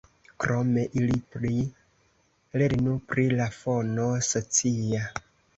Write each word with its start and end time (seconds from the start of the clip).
Krome 0.43 0.85
ili 1.01 1.19
pli 1.35 1.51
lernu 2.63 2.97
pri 3.13 3.29
la 3.37 3.47
fono 3.59 4.11
socia. 4.31 5.05